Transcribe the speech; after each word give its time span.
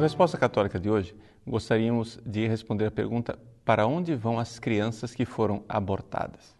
Resposta 0.00 0.36
Católica 0.36 0.78
de 0.78 0.90
hoje, 0.90 1.16
gostaríamos 1.46 2.20
de 2.26 2.46
responder 2.46 2.84
a 2.84 2.90
pergunta: 2.90 3.38
para 3.64 3.86
onde 3.86 4.14
vão 4.14 4.38
as 4.38 4.58
crianças 4.58 5.14
que 5.14 5.24
foram 5.24 5.64
abortadas? 5.66 6.54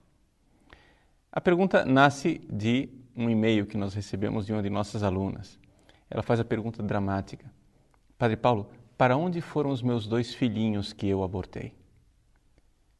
A 1.31 1.39
pergunta 1.39 1.85
nasce 1.85 2.41
de 2.51 2.89
um 3.15 3.29
e-mail 3.29 3.67
que 3.67 3.77
nós 3.77 3.93
recebemos 3.93 4.47
de 4.47 4.55
uma 4.55 4.63
de 4.63 4.71
nossas 4.71 5.03
alunas. 5.03 5.63
Ela 6.15 6.23
faz 6.23 6.39
a 6.39 6.45
pergunta 6.45 6.81
dramática: 6.81 7.51
Padre 8.17 8.37
Paulo, 8.37 8.71
para 8.97 9.17
onde 9.17 9.41
foram 9.41 9.71
os 9.71 9.83
meus 9.83 10.07
dois 10.07 10.33
filhinhos 10.33 10.93
que 10.93 11.09
eu 11.09 11.25
abortei? 11.25 11.75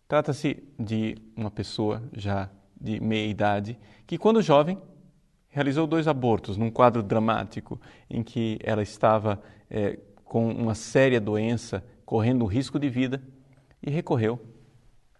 Trata-se 0.09 0.65
de 0.77 1.17
uma 1.37 1.51
pessoa 1.51 2.03
já 2.13 2.51
de 2.79 2.99
meia 2.99 3.31
idade 3.31 3.79
que, 4.05 4.19
quando 4.19 4.43
jovem, 4.43 4.77
realizou 5.49 5.87
dois 5.87 6.09
abortos 6.09 6.57
num 6.57 6.73
quadro 6.73 7.05
dramático 7.05 7.81
em 8.11 8.21
que 8.21 8.59
ela 8.65 8.83
estava 8.83 9.41
é, 9.71 9.97
com 10.25 10.51
uma 10.51 10.75
séria 10.75 11.21
doença, 11.21 11.85
correndo 12.05 12.45
risco 12.45 12.81
de 12.81 12.91
vida, 12.91 13.23
e 13.81 13.91
recorreu 13.91 14.41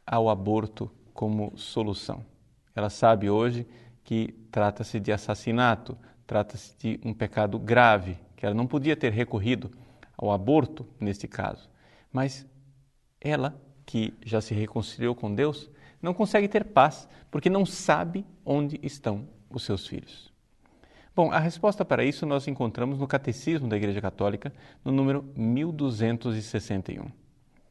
ao 0.05 0.29
aborto 0.29 0.91
como 1.13 1.57
solução. 1.57 2.27
Ela 2.75 2.91
sabe 2.91 3.31
hoje 3.31 3.65
que 4.03 4.33
trata-se 4.51 4.99
de 4.99 5.13
assassinato, 5.13 5.97
trata-se 6.27 6.77
de 6.79 7.01
um 7.05 7.13
pecado 7.13 7.59
grave, 7.59 8.17
que 8.37 8.45
ela 8.45 8.55
não 8.55 8.67
podia 8.67 8.97
ter 8.97 9.13
recorrido 9.13 9.71
ao 10.17 10.31
aborto 10.31 10.87
neste 11.01 11.29
caso. 11.29 11.69
Mas 12.13 12.47
ela, 13.21 13.61
que 13.85 14.15
já 14.25 14.41
se 14.41 14.55
reconciliou 14.55 15.15
com 15.15 15.35
Deus, 15.35 15.71
não 16.01 16.15
consegue 16.15 16.49
ter 16.49 16.65
paz 16.65 17.09
porque 17.31 17.51
não 17.51 17.65
sabe 17.65 18.25
onde 18.45 18.79
estão 18.83 19.27
os 19.51 19.65
seus 19.65 19.87
filhos. 19.87 20.33
Bom, 21.17 21.31
a 21.31 21.39
resposta 21.39 21.85
para 21.85 22.05
isso 22.05 22.27
nós 22.27 22.49
encontramos 22.49 22.99
no 22.99 23.07
Catecismo 23.07 23.69
da 23.69 23.77
Igreja 23.77 24.01
Católica, 24.01 24.53
no 24.85 24.91
número 24.91 25.25
1261. 25.37 27.07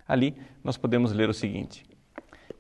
Ali 0.08 0.36
nós 0.64 0.78
podemos 0.78 1.12
ler 1.12 1.30
o 1.30 1.34
seguinte: 1.34 1.86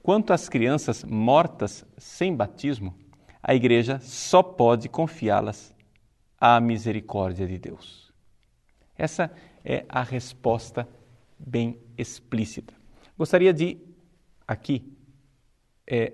Quanto 0.01 0.33
às 0.33 0.49
crianças 0.49 1.03
mortas 1.03 1.85
sem 1.97 2.35
batismo, 2.35 2.93
a 3.41 3.55
Igreja 3.55 3.99
só 3.99 4.43
pode 4.43 4.89
confiá-las 4.89 5.72
à 6.45 6.59
misericórdia 6.59 7.47
de 7.47 7.57
Deus. 7.57 8.11
Essa 8.97 9.31
é 9.63 9.85
a 9.87 10.03
resposta 10.03 10.85
bem 11.39 11.79
explícita. 11.97 12.73
Gostaria 13.17 13.53
de, 13.53 13.77
aqui, 14.45 14.83
é, 15.87 16.11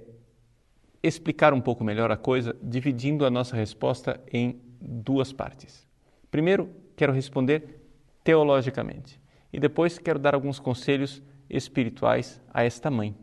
explicar 1.02 1.52
um 1.52 1.60
pouco 1.60 1.84
melhor 1.84 2.12
a 2.12 2.16
coisa, 2.16 2.56
dividindo 2.62 3.26
a 3.26 3.32
nossa 3.32 3.56
resposta 3.56 4.22
em 4.32 4.62
duas 4.80 5.34
partes. 5.34 5.88
Primeiro, 6.30 6.70
quero 6.96 7.12
responder 7.12 7.82
teologicamente 8.24 9.20
e 9.52 9.60
depois 9.60 9.98
quero 9.98 10.20
dar 10.20 10.36
alguns 10.36 10.60
conselhos 10.60 11.24
espirituais 11.50 12.40
a 12.54 12.64
esta 12.64 12.92
mãe. 12.92 13.18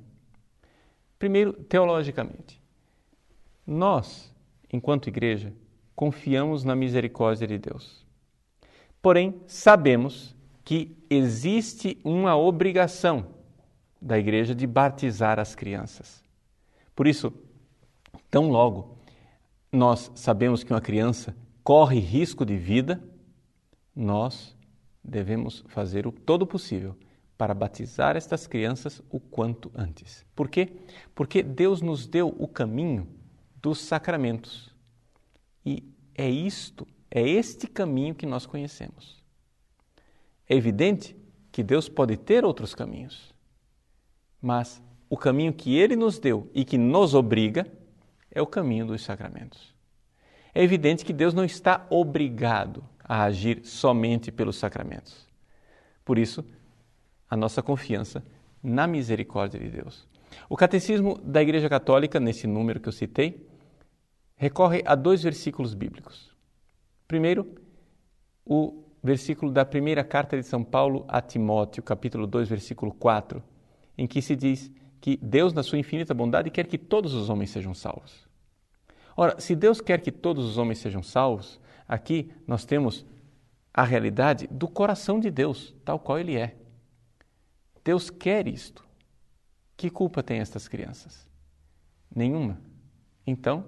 Primeiro, 1.21 1.53
teologicamente. 1.53 2.61
Nós, 3.65 4.35
enquanto 4.73 5.07
igreja, 5.07 5.53
confiamos 5.97 6.63
na 6.63 6.77
misericórdia 6.77 7.49
de 7.49 7.59
Deus. 7.59 8.07
Porém, 9.03 9.41
sabemos 9.49 10.37
que 10.65 10.97
existe 11.11 11.99
uma 12.05 12.37
obrigação 12.37 13.27
da 14.01 14.17
igreja 14.17 14.55
de 14.55 14.67
batizar 14.67 15.41
as 15.41 15.57
crianças. 15.57 16.23
Por 16.95 17.09
isso, 17.09 17.33
Tão 18.31 18.51
logo 18.51 18.97
nós 19.73 20.11
sabemos 20.15 20.65
que 20.65 20.73
uma 20.73 20.81
criança 20.81 21.35
corre 21.63 21.99
risco 21.99 22.45
de 22.45 22.57
vida, 22.57 23.03
nós 23.95 24.57
devemos 25.03 25.65
fazer 25.69 26.07
o 26.07 26.13
todo 26.13 26.47
possível 26.47 26.97
para 27.37 27.55
batizar 27.55 28.17
estas 28.17 28.47
crianças 28.47 29.03
o 29.11 29.21
quanto 29.21 29.71
antes. 29.75 30.25
Por 30.35 30.49
quê? 30.49 30.73
Porque 31.15 31.43
Deus 31.43 31.83
nos 31.83 32.07
deu 32.07 32.35
o 32.39 32.49
caminho 32.49 33.07
dos 33.61 33.79
sacramentos. 33.81 34.75
E 35.67 35.83
é 36.15 36.31
isto, 36.31 36.87
é 37.11 37.21
este 37.21 37.67
caminho 37.67 38.15
que 38.15 38.25
nós 38.25 38.47
conhecemos. 38.47 39.21
É 40.49 40.55
evidente 40.55 41.17
que 41.51 41.63
Deus 41.65 41.89
pode 41.89 42.17
ter 42.17 42.45
outros 42.45 42.73
caminhos, 42.73 43.35
mas 44.41 44.81
o 45.11 45.17
caminho 45.17 45.53
que 45.53 45.77
Ele 45.77 45.97
nos 45.97 46.21
deu 46.21 46.49
e 46.55 46.65
que 46.65 46.79
nos 46.79 47.15
obriga 47.15 47.67
é 48.31 48.41
o 48.41 48.47
caminho 48.47 48.87
dos 48.87 49.03
sacramentos. 49.03 49.75
É 50.55 50.63
evidente 50.63 51.05
que 51.05 51.13
Deus 51.13 51.35
não 51.35 51.45
está 51.45 51.85
obrigado 51.91 52.85
a 53.03 53.25
agir 53.25 53.65
somente 53.65 54.31
pelos 54.31 54.57
sacramentos. 54.57 55.27
Por 56.05 56.17
isso, 56.17 56.45
a 57.29 57.37
nossa 57.37 57.63
confiança 57.63 58.25
na 58.63 58.87
misericórdia 58.87 59.59
de 59.59 59.69
Deus. 59.69 60.07
O 60.49 60.57
Catecismo 60.57 61.19
da 61.23 61.43
Igreja 61.43 61.69
Católica, 61.69 62.21
nesse 62.21 62.47
número 62.47 62.81
que 62.81 62.89
eu 62.89 62.93
citei, 62.93 63.47
recorre 64.37 64.83
a 64.85 64.95
dois 64.95 65.23
versículos 65.23 65.75
bíblicos. 65.75 66.35
Primeiro, 67.09 67.55
o 68.45 68.85
versículo 69.03 69.51
da 69.51 69.65
primeira 69.65 70.05
carta 70.05 70.37
de 70.37 70.43
São 70.43 70.63
Paulo 70.63 71.05
a 71.09 71.21
Timóteo, 71.21 71.83
capítulo 71.83 72.27
2, 72.27 72.49
versículo 72.49 72.93
4, 72.93 73.43
em 73.97 74.07
que 74.07 74.21
se 74.21 74.37
diz 74.37 74.71
que 75.01 75.17
Deus, 75.17 75.53
na 75.53 75.63
sua 75.63 75.79
infinita 75.79 76.13
bondade, 76.13 76.51
quer 76.51 76.67
que 76.67 76.77
todos 76.77 77.15
os 77.15 77.31
homens 77.31 77.51
sejam 77.51 77.73
salvos. 77.73 78.29
Ora, 79.17 79.41
se 79.41 79.57
Deus 79.57 79.81
quer 79.81 80.01
que 80.01 80.13
todos 80.13 80.45
os 80.45 80.59
homens 80.59 80.79
sejam 80.79 81.03
salvos, 81.03 81.61
aqui 81.89 82.31
nós 82.47 82.65
temos 82.65 83.07
a 83.73 83.83
realidade 83.83 84.47
do 84.49 84.69
coração 84.69 85.19
de 85.21 85.31
Deus, 85.31 85.75
tal 85.85 85.99
qual 85.99 86.19
ele 86.19 86.37
é. 86.37 86.57
Deus 87.85 88.11
quer 88.11 88.47
isto. 88.49 88.85
Que 89.77 89.91
culpa 89.91 90.23
tem 90.23 90.41
estas 90.41 90.67
crianças? 90.67 91.29
Nenhuma. 92.15 92.59
Então, 93.27 93.65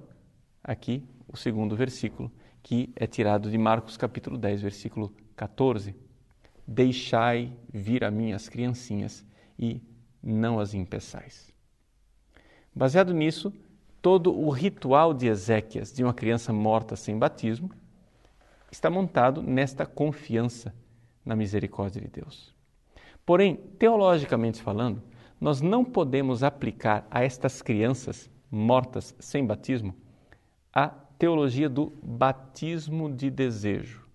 aqui 0.62 1.02
o 1.28 1.36
segundo 1.36 1.76
versículo, 1.76 2.30
que 2.62 2.92
é 2.96 3.06
tirado 3.06 3.50
de 3.50 3.58
Marcos 3.58 3.96
capítulo 3.96 4.36
10, 4.38 4.62
versículo 4.62 5.12
14. 5.36 5.94
Deixai 6.66 7.52
vir 7.72 8.04
a 8.04 8.10
mim 8.10 8.32
as 8.32 8.48
criancinhas 8.48 9.24
e 9.58 9.80
não 10.22 10.58
as 10.58 10.74
impeçais. 10.74 11.52
Baseado 12.74 13.12
nisso, 13.12 13.52
todo 14.00 14.36
o 14.36 14.50
ritual 14.50 15.12
de 15.12 15.26
Ezequias 15.26 15.92
de 15.92 16.04
uma 16.04 16.14
criança 16.14 16.52
morta 16.52 16.96
sem 16.96 17.18
batismo 17.18 17.70
está 18.70 18.90
montado 18.90 19.42
nesta 19.42 19.86
confiança 19.86 20.74
na 21.24 21.34
misericórdia 21.34 22.00
de 22.00 22.08
Deus. 22.08 22.54
Porém, 23.24 23.56
teologicamente 23.78 24.62
falando, 24.62 25.02
nós 25.40 25.60
não 25.60 25.84
podemos 25.84 26.42
aplicar 26.42 27.06
a 27.10 27.22
estas 27.22 27.62
crianças 27.62 28.30
mortas 28.50 29.14
sem 29.18 29.46
batismo 29.46 29.94
a 30.78 30.88
teologia 31.18 31.68
do 31.68 31.92
batismo 32.02 33.12
de 33.12 33.30
desejo. 33.30 34.06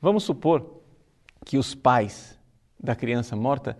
Vamos 0.00 0.24
supor 0.24 0.82
que 1.44 1.58
os 1.58 1.74
pais 1.74 2.38
da 2.80 2.96
criança 2.96 3.36
morta 3.36 3.76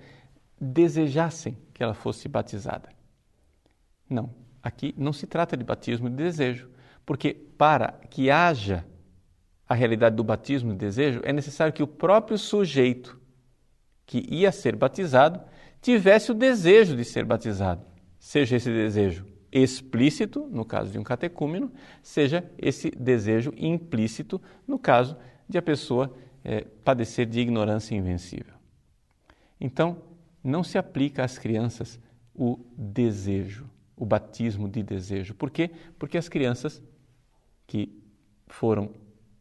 desejassem 0.60 1.56
que 1.72 1.82
ela 1.82 1.94
fosse 1.94 2.28
batizada. 2.28 2.90
Não, 4.08 4.30
aqui 4.62 4.94
não 4.96 5.12
se 5.12 5.26
trata 5.26 5.56
de 5.56 5.64
batismo 5.64 6.10
de 6.10 6.16
desejo, 6.16 6.68
porque 7.06 7.32
para 7.32 7.92
que 8.10 8.30
haja 8.30 8.84
a 9.66 9.74
realidade 9.74 10.14
do 10.14 10.22
batismo 10.22 10.72
de 10.72 10.78
desejo, 10.78 11.20
é 11.24 11.32
necessário 11.32 11.72
que 11.72 11.82
o 11.82 11.86
próprio 11.86 12.36
sujeito 12.36 13.18
que 14.04 14.26
ia 14.28 14.52
ser 14.52 14.76
batizado 14.76 15.40
tivesse 15.80 16.30
o 16.30 16.34
desejo 16.34 16.94
de 16.94 17.04
ser 17.04 17.24
batizado, 17.24 17.84
seja 18.18 18.56
esse 18.56 18.70
desejo 18.70 19.31
explícito, 19.52 20.48
no 20.50 20.64
caso 20.64 20.90
de 20.90 20.98
um 20.98 21.04
catecúmeno, 21.04 21.70
seja 22.02 22.50
esse 22.58 22.90
desejo 22.90 23.52
implícito, 23.56 24.40
no 24.66 24.78
caso 24.78 25.16
de 25.48 25.58
a 25.58 25.62
pessoa 25.62 26.16
é, 26.42 26.62
padecer 26.82 27.26
de 27.26 27.38
ignorância 27.38 27.94
invencível. 27.94 28.54
Então, 29.60 29.98
não 30.42 30.64
se 30.64 30.78
aplica 30.78 31.24
às 31.24 31.38
crianças 31.38 32.00
o 32.34 32.58
desejo 32.76 33.70
o 34.02 34.04
batismo 34.04 34.68
de 34.68 34.82
desejo. 34.82 35.32
Por 35.32 35.48
quê? 35.48 35.70
Porque 35.96 36.18
as 36.18 36.28
crianças 36.28 36.82
que 37.68 38.02
foram 38.48 38.90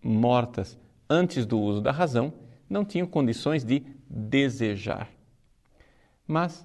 mortas 0.03 0.77
antes 1.09 1.47
do 1.47 1.59
uso 1.59 1.81
da 1.81 1.91
razão 1.91 2.31
não 2.69 2.85
tinham 2.85 3.07
condições 3.07 3.63
de 3.63 3.79
desejar. 4.07 5.09
Mas, 6.27 6.63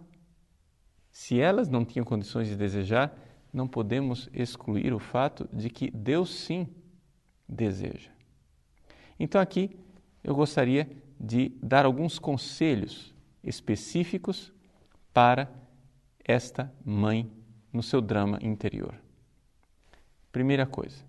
se 1.10 1.40
elas 1.40 1.70
não 1.70 1.86
tinham 1.86 2.04
condições 2.04 2.48
de 2.48 2.54
desejar, 2.54 3.16
não 3.56 3.66
podemos 3.66 4.28
excluir 4.34 4.92
o 4.92 4.98
fato 4.98 5.48
de 5.50 5.70
que 5.70 5.90
Deus 5.90 6.28
sim 6.28 6.68
deseja. 7.48 8.10
Então, 9.18 9.40
aqui 9.40 9.74
eu 10.22 10.34
gostaria 10.34 10.86
de 11.18 11.48
dar 11.62 11.86
alguns 11.86 12.18
conselhos 12.18 13.14
específicos 13.42 14.52
para 15.10 15.50
esta 16.22 16.70
mãe 16.84 17.32
no 17.72 17.82
seu 17.82 18.02
drama 18.02 18.38
interior. 18.42 18.94
Primeira 20.30 20.66
coisa, 20.66 21.02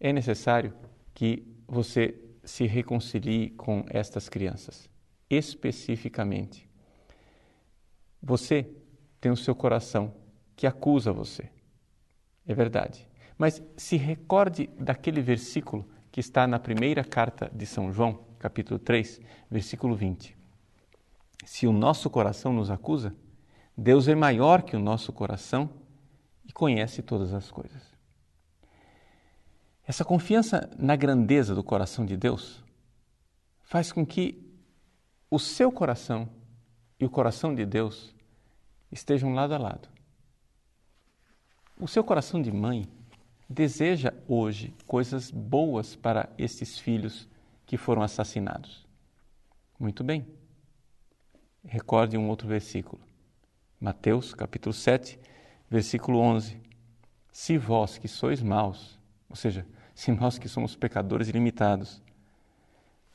é 0.00 0.12
necessário 0.12 0.74
que 1.14 1.46
você 1.68 2.18
se 2.42 2.66
reconcilie 2.66 3.50
com 3.50 3.84
estas 3.90 4.28
crianças, 4.28 4.90
especificamente. 5.30 6.68
Você 8.20 8.68
tem 9.20 9.30
o 9.30 9.36
seu 9.36 9.54
coração 9.54 10.12
que 10.56 10.66
acusa 10.66 11.12
você. 11.12 11.48
É 12.46 12.54
verdade. 12.54 13.08
Mas 13.38 13.62
se 13.76 13.96
recorde 13.96 14.68
daquele 14.78 15.20
versículo 15.20 15.88
que 16.10 16.20
está 16.20 16.46
na 16.46 16.58
primeira 16.58 17.02
carta 17.02 17.50
de 17.54 17.66
São 17.66 17.92
João, 17.92 18.24
capítulo 18.38 18.78
3, 18.78 19.20
versículo 19.50 19.96
20. 19.96 20.36
Se 21.44 21.66
o 21.66 21.72
nosso 21.72 22.08
coração 22.10 22.52
nos 22.52 22.70
acusa, 22.70 23.14
Deus 23.76 24.06
é 24.08 24.14
maior 24.14 24.62
que 24.62 24.76
o 24.76 24.80
nosso 24.80 25.12
coração 25.12 25.70
e 26.44 26.52
conhece 26.52 27.02
todas 27.02 27.32
as 27.32 27.50
coisas. 27.50 27.82
Essa 29.84 30.04
confiança 30.04 30.70
na 30.78 30.94
grandeza 30.94 31.54
do 31.54 31.64
coração 31.64 32.06
de 32.06 32.16
Deus 32.16 32.62
faz 33.62 33.90
com 33.90 34.06
que 34.06 34.38
o 35.30 35.38
seu 35.38 35.72
coração 35.72 36.28
e 37.00 37.04
o 37.04 37.10
coração 37.10 37.54
de 37.54 37.64
Deus 37.64 38.14
estejam 38.90 39.34
lado 39.34 39.54
a 39.54 39.58
lado. 39.58 39.88
O 41.82 41.88
seu 41.88 42.04
coração 42.04 42.40
de 42.40 42.52
mãe 42.52 42.86
deseja 43.50 44.14
hoje 44.28 44.72
coisas 44.86 45.32
boas 45.32 45.96
para 45.96 46.28
esses 46.38 46.78
filhos 46.78 47.28
que 47.66 47.76
foram 47.76 48.02
assassinados. 48.02 48.86
Muito 49.80 50.04
bem. 50.04 50.24
Recorde 51.64 52.16
um 52.16 52.28
outro 52.28 52.46
versículo. 52.46 53.02
Mateus, 53.80 54.32
capítulo 54.32 54.72
7, 54.72 55.18
versículo 55.68 56.20
11. 56.20 56.56
Se 57.32 57.58
vós 57.58 57.98
que 57.98 58.06
sois 58.06 58.40
maus, 58.40 58.96
ou 59.28 59.34
seja, 59.34 59.66
se 59.92 60.12
nós 60.12 60.38
que 60.38 60.48
somos 60.48 60.76
pecadores 60.76 61.26
ilimitados, 61.26 62.00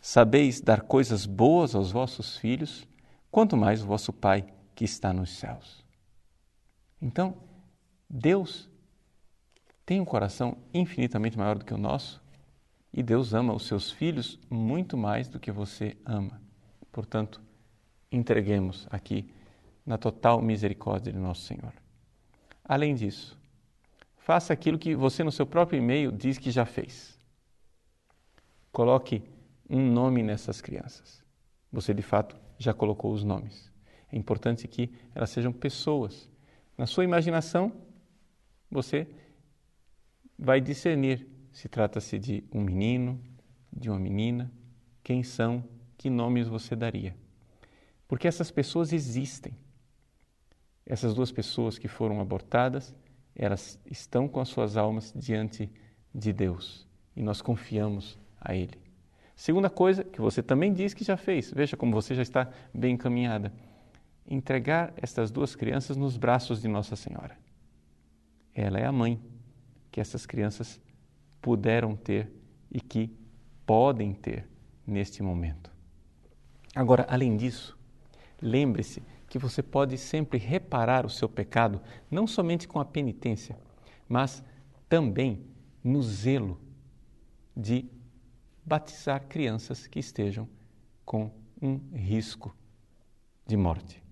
sabeis 0.01 0.59
dar 0.59 0.81
coisas 0.81 1.25
boas 1.25 1.73
aos 1.73 1.89
vossos 1.89 2.35
filhos, 2.35 2.85
quanto 3.31 3.55
mais 3.55 3.81
o 3.81 3.87
vosso 3.87 4.11
Pai 4.11 4.45
que 4.75 4.83
está 4.83 5.13
nos 5.13 5.37
céus. 5.37 5.85
Então, 7.01 7.46
Deus 8.09 8.69
tem 9.85 9.99
um 9.99 10.05
coração 10.05 10.57
infinitamente 10.73 11.37
maior 11.37 11.57
do 11.57 11.65
que 11.65 11.73
o 11.73 11.77
nosso 11.77 12.21
e 12.93 13.03
Deus 13.03 13.33
ama 13.33 13.53
os 13.53 13.67
seus 13.67 13.91
filhos 13.91 14.39
muito 14.49 14.97
mais 14.97 15.27
do 15.27 15.39
que 15.39 15.51
você 15.51 15.95
ama. 16.05 16.41
Portanto, 16.91 17.41
entreguemos 18.11 18.87
aqui 18.89 19.29
na 19.85 19.97
total 19.97 20.41
misericórdia 20.41 21.11
de 21.11 21.19
nosso 21.19 21.41
Senhor. 21.41 21.73
Além 22.63 22.95
disso, 22.95 23.37
faça 24.17 24.51
aquilo 24.51 24.77
que 24.77 24.95
você 24.95 25.23
no 25.23 25.31
seu 25.31 25.45
próprio 25.45 25.77
e-mail 25.77 26.11
diz 26.11 26.37
que 26.37 26.51
já 26.51 26.65
fez. 26.65 27.17
Coloque 28.71 29.23
um 29.69 29.91
nome 29.91 30.23
nessas 30.23 30.59
crianças. 30.59 31.23
Você 31.71 31.93
de 31.93 32.01
fato 32.01 32.35
já 32.57 32.73
colocou 32.73 33.13
os 33.13 33.23
nomes. 33.23 33.71
É 34.11 34.17
importante 34.17 34.67
que 34.67 34.91
elas 35.13 35.29
sejam 35.29 35.51
pessoas. 35.51 36.29
Na 36.77 36.85
sua 36.85 37.03
imaginação, 37.03 37.71
você 38.69 39.07
vai 40.37 40.61
discernir 40.61 41.27
se 41.51 41.67
trata-se 41.67 42.19
de 42.19 42.43
um 42.51 42.61
menino, 42.61 43.19
de 43.73 43.89
uma 43.89 43.99
menina, 43.99 44.51
quem 45.03 45.23
são, 45.23 45.63
que 45.97 46.09
nomes 46.09 46.47
você 46.47 46.75
daria. 46.75 47.15
Porque 48.07 48.27
essas 48.27 48.51
pessoas 48.51 48.93
existem. 48.93 49.53
Essas 50.85 51.15
duas 51.15 51.31
pessoas 51.31 51.77
que 51.79 51.87
foram 51.87 52.21
abortadas, 52.21 52.95
elas 53.35 53.79
estão 53.89 54.27
com 54.27 54.39
as 54.39 54.49
suas 54.49 54.77
almas 54.77 55.11
diante 55.15 55.69
de 56.13 56.31
Deus 56.31 56.87
e 57.15 57.21
nós 57.23 57.41
confiamos 57.41 58.17
a 58.39 58.55
Ele. 58.55 58.79
Segunda 59.35 59.69
coisa 59.69 60.03
que 60.03 60.21
você 60.21 60.41
também 60.41 60.71
diz 60.71 60.93
que 60.93 61.03
já 61.03 61.17
fez, 61.17 61.51
veja 61.51 61.75
como 61.75 61.91
você 61.91 62.13
já 62.13 62.21
está 62.21 62.49
bem 62.73 62.93
encaminhada: 62.93 63.51
entregar 64.27 64.93
estas 64.97 65.31
duas 65.31 65.55
crianças 65.55 65.97
nos 65.97 66.17
braços 66.17 66.61
de 66.61 66.67
Nossa 66.67 66.95
Senhora. 66.95 67.35
Ela 68.59 68.79
é 68.79 68.85
a 68.87 68.91
mãe 68.91 69.21
que 69.91 70.01
essas 70.01 70.25
crianças 70.25 70.81
puderam 71.39 71.95
ter 71.95 72.31
e 72.71 72.81
que 72.81 73.15
podem 73.67 74.13
ter 74.13 74.49
neste 74.85 75.21
momento. 75.21 75.71
Agora, 76.73 77.05
além 77.07 77.37
disso, 77.37 77.77
lembre-se 78.41 79.03
que 79.29 79.37
você 79.37 79.61
pode 79.61 79.95
sempre 79.99 80.39
reparar 80.39 81.05
o 81.05 81.09
seu 81.09 81.29
pecado, 81.29 81.79
não 82.09 82.25
somente 82.25 82.67
com 82.67 82.79
a 82.79 82.85
penitência, 82.85 83.55
mas 84.09 84.43
também 84.89 85.45
no 85.83 86.01
zelo 86.01 86.59
de 87.55 87.85
batizar 88.65 89.27
crianças 89.27 89.85
que 89.85 89.99
estejam 89.99 90.49
com 91.05 91.31
um 91.61 91.79
risco 91.93 92.55
de 93.45 93.55
morte. 93.55 94.03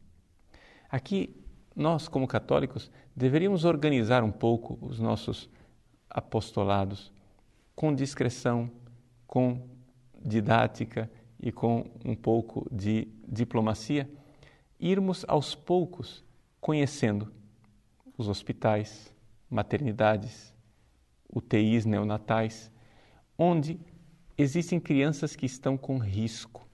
Aqui, 0.89 1.36
nós, 1.75 2.07
como 2.07 2.27
católicos, 2.27 2.89
deveríamos 3.16 3.66
organizar 3.66 4.24
um 4.24 4.31
pouco 4.31 4.77
os 4.81 5.00
nossos 5.00 5.50
apostolados 6.10 7.12
com 7.75 7.94
discreção, 7.94 8.72
com 9.27 9.68
didática 10.24 11.12
e 11.39 11.51
com 11.51 11.86
um 12.04 12.16
pouco 12.16 12.68
de 12.72 13.07
diplomacia 13.27 14.10
irmos 14.80 15.25
aos 15.27 15.56
poucos 15.56 16.24
conhecendo 16.60 17.31
os 18.18 18.28
hospitais, 18.28 19.13
maternidades, 19.50 20.54
UTIs 21.33 21.86
neonatais, 21.86 22.71
onde 23.38 23.80
existem 24.38 24.80
crianças 24.80 25.36
que 25.36 25.45
estão 25.45 25.78
com 25.78 25.98
risco 25.98 26.68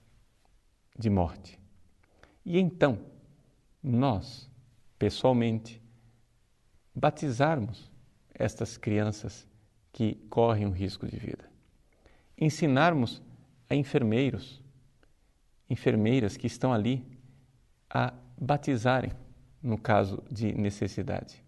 de 0.98 1.10
morte. 1.10 1.58
E 2.44 2.58
então, 2.58 2.98
nós, 3.82 4.48
pessoalmente, 5.02 5.82
batizarmos 6.94 7.90
estas 8.32 8.76
crianças 8.76 9.48
que 9.92 10.14
correm 10.30 10.64
um 10.64 10.70
risco 10.70 11.08
de 11.08 11.16
vida. 11.16 11.50
Ensinarmos 12.38 13.20
a 13.68 13.74
enfermeiros, 13.74 14.62
enfermeiras 15.68 16.36
que 16.36 16.46
estão 16.46 16.72
ali 16.72 17.04
a 17.90 18.14
batizarem 18.40 19.10
no 19.60 19.76
caso 19.76 20.22
de 20.30 20.52
necessidade. 20.52 21.42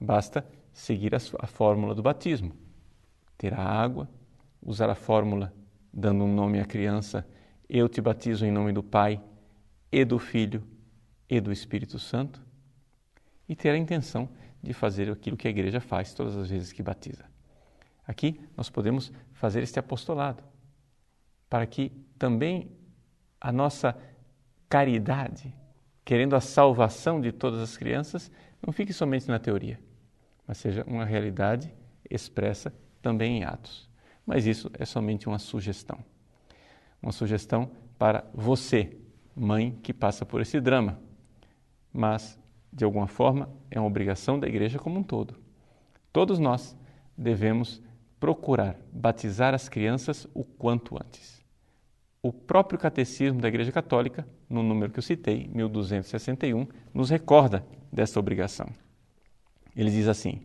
Basta 0.00 0.46
seguir 0.72 1.12
a, 1.12 1.18
a 1.40 1.46
fórmula 1.48 1.92
do 1.92 2.04
batismo. 2.04 2.52
Ter 3.36 3.52
a 3.52 3.64
água, 3.64 4.08
usar 4.62 4.88
a 4.88 4.94
fórmula 4.94 5.52
dando 5.92 6.22
um 6.22 6.32
nome 6.32 6.60
à 6.60 6.64
criança, 6.64 7.26
eu 7.68 7.88
te 7.88 8.00
batizo 8.00 8.46
em 8.46 8.52
nome 8.52 8.72
do 8.72 8.80
Pai 8.80 9.20
e 9.90 10.04
do 10.04 10.20
Filho 10.20 10.62
e 11.28 11.40
do 11.40 11.50
Espírito 11.50 11.98
Santo, 11.98 12.45
e 13.48 13.54
ter 13.54 13.70
a 13.70 13.76
intenção 13.76 14.28
de 14.62 14.72
fazer 14.72 15.10
aquilo 15.10 15.36
que 15.36 15.46
a 15.46 15.50
igreja 15.50 15.80
faz 15.80 16.12
todas 16.12 16.36
as 16.36 16.50
vezes 16.50 16.72
que 16.72 16.82
batiza. 16.82 17.24
Aqui 18.06 18.40
nós 18.56 18.70
podemos 18.70 19.12
fazer 19.32 19.62
este 19.62 19.78
apostolado, 19.78 20.42
para 21.48 21.66
que 21.66 21.90
também 22.18 22.70
a 23.40 23.52
nossa 23.52 23.96
caridade 24.68 25.54
querendo 26.06 26.36
a 26.36 26.40
salvação 26.40 27.20
de 27.20 27.32
todas 27.32 27.60
as 27.60 27.76
crianças, 27.76 28.30
não 28.64 28.72
fique 28.72 28.92
somente 28.92 29.26
na 29.26 29.40
teoria, 29.40 29.78
mas 30.46 30.56
seja 30.56 30.84
uma 30.86 31.04
realidade 31.04 31.74
expressa 32.08 32.72
também 33.02 33.38
em 33.38 33.44
atos. 33.44 33.90
Mas 34.24 34.46
isso 34.46 34.70
é 34.78 34.84
somente 34.84 35.26
uma 35.26 35.40
sugestão. 35.40 35.98
Uma 37.02 37.10
sugestão 37.10 37.72
para 37.98 38.24
você, 38.32 38.96
mãe 39.34 39.76
que 39.82 39.92
passa 39.92 40.24
por 40.24 40.40
esse 40.40 40.60
drama. 40.60 40.96
Mas, 41.92 42.38
de 42.72 42.84
alguma 42.84 43.06
forma, 43.06 43.48
é 43.70 43.78
uma 43.80 43.88
obrigação 43.88 44.38
da 44.38 44.46
igreja 44.46 44.78
como 44.78 44.98
um 44.98 45.02
todo. 45.02 45.34
Todos 46.12 46.38
nós 46.38 46.76
devemos 47.16 47.82
procurar 48.18 48.76
batizar 48.92 49.54
as 49.54 49.68
crianças 49.68 50.26
o 50.34 50.44
quanto 50.44 50.96
antes. 50.96 51.44
O 52.22 52.32
próprio 52.32 52.78
Catecismo 52.78 53.40
da 53.40 53.48
Igreja 53.48 53.70
Católica, 53.70 54.26
no 54.48 54.62
número 54.62 54.90
que 54.90 54.98
eu 54.98 55.02
citei, 55.02 55.48
1261, 55.48 56.66
nos 56.92 57.08
recorda 57.08 57.64
dessa 57.92 58.18
obrigação. 58.18 58.68
Ele 59.76 59.90
diz 59.90 60.08
assim: 60.08 60.40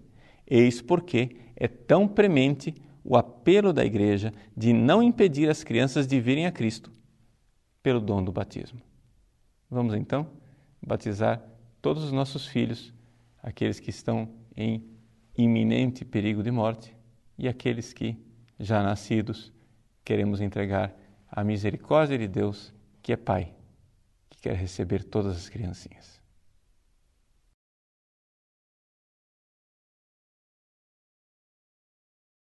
Eis 0.46 0.82
porque 0.82 1.38
é 1.56 1.68
tão 1.68 2.08
premente 2.08 2.76
o 3.04 3.18
apelo 3.18 3.74
da 3.74 3.84
Igreja 3.84 4.32
de 4.56 4.74
não 4.74 5.02
impedir 5.02 5.50
as 5.50 5.64
crianças 5.64 6.06
de 6.06 6.20
virem 6.20 6.46
a 6.46 6.52
Cristo 6.52 6.92
pelo 7.82 8.00
dom 8.00 8.24
do 8.24 8.32
batismo. 8.32 8.80
Vamos 9.70 9.96
então 9.96 10.28
batizar 10.86 11.42
todos 11.82 12.04
os 12.04 12.12
nossos 12.12 12.46
filhos, 12.46 12.94
aqueles 13.42 13.80
que 13.80 13.90
estão 13.90 14.30
em 14.56 14.86
iminente 15.36 16.06
perigo 16.06 16.44
de 16.44 16.52
morte 16.52 16.96
e 17.38 17.48
aqueles 17.48 17.92
que, 17.94 18.18
já 18.60 18.84
nascidos, 18.84 19.52
queremos 20.06 20.42
entregar 20.42 20.96
a 21.30 21.44
misericórdia 21.44 22.18
de 22.18 22.28
Deus, 22.28 22.74
que 23.02 23.14
é 23.14 23.18
Pai, 23.18 23.54
que 24.30 24.42
quer 24.42 24.56
receber 24.56 25.04
todas 25.04 25.36
as 25.36 25.50
criancinhas. 25.50 26.21